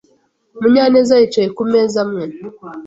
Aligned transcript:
Munyanez 0.59 1.09
yicaye 1.19 1.47
ku 1.55 1.63
meza 1.71 1.97
amwe. 2.03 2.23